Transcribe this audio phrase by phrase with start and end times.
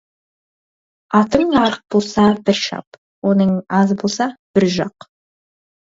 [1.17, 2.99] Атың арық болса, бір шап,
[3.33, 5.09] отының аз болса, бір жақ.